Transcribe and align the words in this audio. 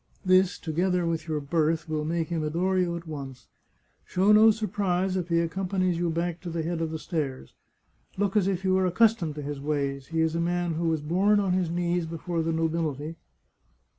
This, 0.25 0.57
together 0.57 1.05
with 1.05 1.27
your 1.27 1.39
birth, 1.39 1.87
will 1.87 2.05
make 2.05 2.29
him 2.29 2.43
adore 2.43 2.75
you 2.79 2.95
at 2.97 3.05
once. 3.05 3.47
Show 4.03 4.31
no 4.31 4.49
surprise 4.49 5.15
if 5.15 5.29
he 5.29 5.39
accompanies 5.39 5.99
you 5.99 6.09
back 6.09 6.41
to 6.41 6.49
the 6.49 6.63
head 6.63 6.81
of 6.81 6.89
the 6.89 6.97
stairs; 6.97 7.53
look 8.17 8.35
as 8.35 8.47
if 8.47 8.63
you 8.63 8.73
were 8.73 8.87
accustomed 8.87 9.35
to 9.35 9.43
his 9.43 9.59
ways— 9.61 10.07
he 10.07 10.21
is 10.21 10.33
a 10.33 10.39
man 10.41 10.73
who 10.73 10.87
was 10.89 11.01
born 11.01 11.39
on 11.39 11.53
his 11.53 11.69
knees 11.69 12.07
before 12.07 12.41
the 12.41 12.51
nobility. 12.51 13.17